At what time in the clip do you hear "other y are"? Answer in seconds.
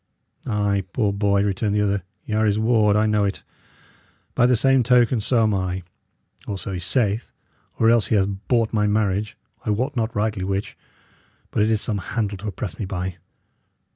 1.81-2.47